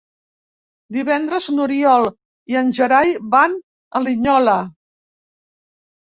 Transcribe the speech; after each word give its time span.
Divendres 0.95 1.49
n'Oriol 1.57 2.05
i 2.55 2.57
en 2.63 2.73
Gerai 2.79 3.13
van 3.37 3.55
a 3.61 4.03
Linyola. 4.09 4.59